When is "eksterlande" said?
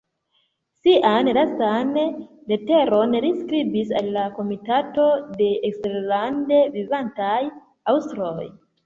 5.69-6.63